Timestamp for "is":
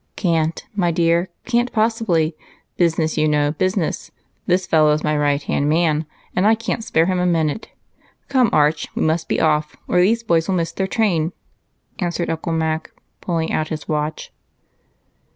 4.93-5.03